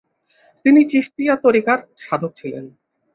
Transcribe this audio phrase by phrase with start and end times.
[0.65, 2.65] তিনি চিশতিয়া তরিকার সাধক ছিলেন।